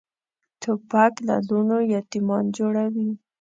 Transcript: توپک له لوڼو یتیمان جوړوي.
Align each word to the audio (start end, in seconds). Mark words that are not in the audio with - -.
توپک 0.61 1.13
له 1.27 1.35
لوڼو 1.47 1.77
یتیمان 1.95 2.45
جوړوي. 2.57 3.09